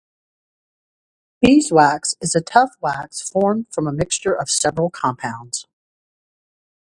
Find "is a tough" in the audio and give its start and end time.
2.21-2.71